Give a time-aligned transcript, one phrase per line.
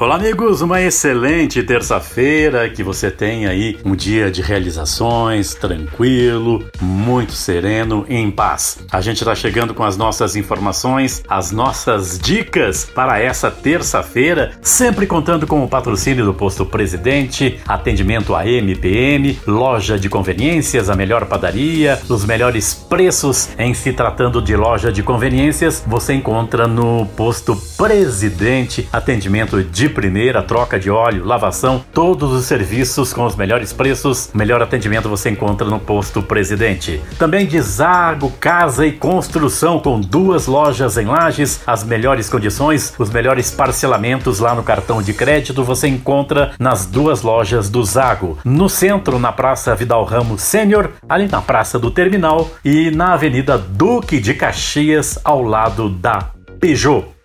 [0.00, 2.68] Olá, amigos, uma excelente terça-feira.
[2.70, 8.78] Que você tenha aí um dia de realizações, tranquilo, muito sereno, em paz.
[8.92, 15.04] A gente está chegando com as nossas informações, as nossas dicas para essa terça-feira, sempre
[15.04, 21.26] contando com o patrocínio do Posto Presidente, atendimento a MPM, loja de conveniências, a melhor
[21.26, 25.82] padaria, os melhores preços em se tratando de loja de conveniências.
[25.84, 32.44] Você encontra no Posto Presidente, atendimento de de primeira, troca de óleo, lavação, todos os
[32.44, 37.00] serviços com os melhores preços, melhor atendimento você encontra no posto Presidente.
[37.18, 43.10] Também de Zago Casa e Construção com duas lojas em Lages, as melhores condições, os
[43.10, 48.38] melhores parcelamentos lá no cartão de crédito você encontra nas duas lojas do Zago.
[48.44, 53.56] No centro, na Praça Vidal Ramos Sênior, ali na Praça do Terminal e na Avenida
[53.56, 56.30] Duque de Caxias, ao lado da
[56.60, 57.17] Peugeot.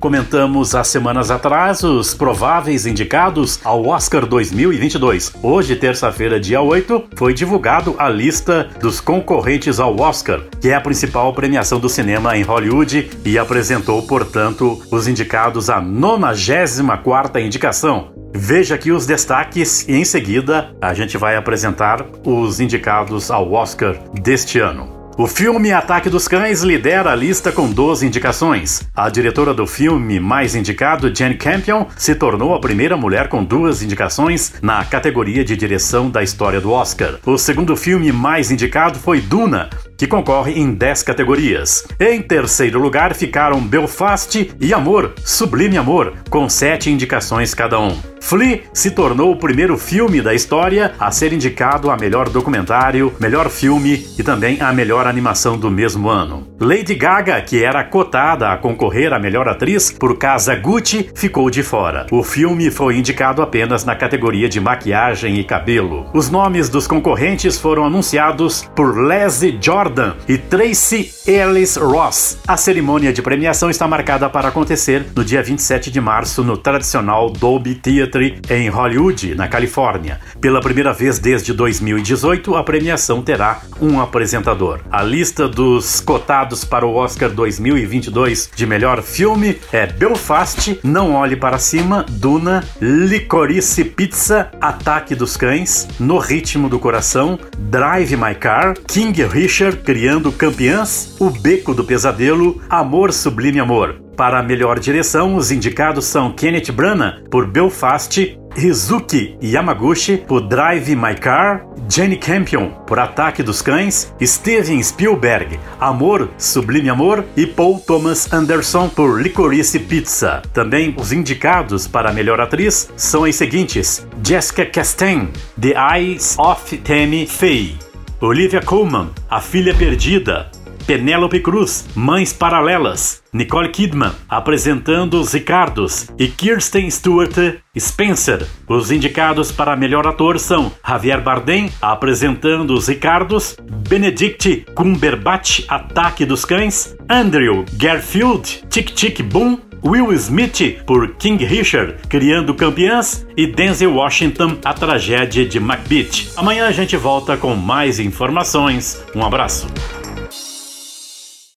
[0.00, 5.34] Comentamos há semanas atrás os prováveis indicados ao Oscar 2022.
[5.42, 10.80] Hoje, terça-feira, dia 8, foi divulgado a lista dos concorrentes ao Oscar, que é a
[10.80, 18.14] principal premiação do cinema em Hollywood e apresentou, portanto, os indicados à 94ª indicação.
[18.34, 23.98] Veja aqui os destaques e em seguida a gente vai apresentar os indicados ao Oscar
[24.14, 24.99] deste ano.
[25.20, 28.88] O filme Ataque dos Cães lidera a lista com 12 indicações.
[28.96, 33.82] A diretora do filme mais indicado, Jane Campion, se tornou a primeira mulher com duas
[33.82, 37.18] indicações na categoria de direção da história do Oscar.
[37.26, 41.86] O segundo filme mais indicado foi Duna, que concorre em 10 categorias.
[42.00, 48.09] Em terceiro lugar ficaram Belfast e Amor, Sublime Amor, com 7 indicações cada um.
[48.20, 53.48] Flea se tornou o primeiro filme da história a ser indicado a melhor documentário, melhor
[53.48, 56.46] filme e também a melhor animação do mesmo ano.
[56.60, 61.62] Lady Gaga, que era cotada a concorrer a melhor atriz por Casa Gucci, ficou de
[61.62, 62.06] fora.
[62.12, 66.06] O filme foi indicado apenas na categoria de maquiagem e cabelo.
[66.12, 72.38] Os nomes dos concorrentes foram anunciados por Leslie Jordan e Tracy Ellis Ross.
[72.46, 77.30] A cerimônia de premiação está marcada para acontecer no dia 27 de março no tradicional
[77.30, 78.09] Dolby Theatre
[78.48, 80.20] Em Hollywood, na Califórnia.
[80.40, 84.80] Pela primeira vez desde 2018, a premiação terá um apresentador.
[84.90, 91.36] A lista dos cotados para o Oscar 2022 de melhor filme é Belfast, Não Olhe
[91.36, 98.74] para Cima, Duna, Licorice Pizza, Ataque dos Cães, No Ritmo do Coração, Drive My Car,
[98.86, 104.09] King Richard, Criando Campeãs, O Beco do Pesadelo, Amor Sublime Amor.
[104.20, 110.94] Para a melhor direção, os indicados são Kenneth Branagh por Belfast, Rizuki Yamaguchi por Drive
[110.94, 117.80] My Car, Jenny Campion por Ataque dos Cães, Steven Spielberg, Amor, Sublime Amor e Paul
[117.80, 120.42] Thomas Anderson por Licorice Pizza.
[120.52, 126.76] Também os indicados para a melhor atriz são as seguintes: Jessica Chastain, The Eyes of
[126.76, 127.78] Tammy Faye,
[128.20, 130.50] Olivia Colman, A Filha Perdida,
[130.90, 138.44] Penélope Cruz, Mães Paralelas, Nicole Kidman apresentando os Ricardos e Kirsten Stewart Spencer.
[138.66, 143.56] Os indicados para melhor ator são Javier Bardem apresentando os Ricardos,
[143.88, 151.94] Benedict Cumberbatch Ataque dos Cães, Andrew Garfield Tic Tic Boom Will Smith por King Richard,
[152.08, 156.32] Criando Campeãs, e Denzel Washington, A Tragédia de Macbeth.
[156.36, 159.02] Amanhã a gente volta com mais informações.
[159.14, 159.68] Um abraço.